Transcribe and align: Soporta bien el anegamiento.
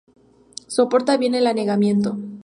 Soporta 0.67 1.15
bien 1.17 1.35
el 1.35 1.45
anegamiento. 1.45 2.17